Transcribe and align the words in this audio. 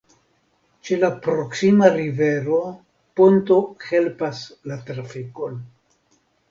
Ĉe 0.87 0.97
la 1.01 1.09
proksima 1.25 1.91
rivero 1.97 2.63
ponto 3.21 3.61
helpas 3.91 4.43
la 4.73 4.81
trafikon. 4.91 5.67